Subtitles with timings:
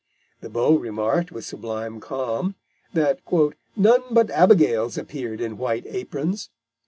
[0.41, 2.55] The Beau remarked, with sublime calm,
[2.93, 3.19] that
[3.75, 6.49] "none but Abigails appeared in white aprons."